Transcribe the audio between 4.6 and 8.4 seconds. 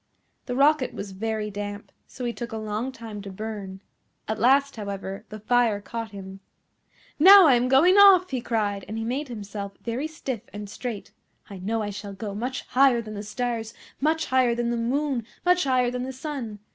however, the fire caught him. "Now I am going off!"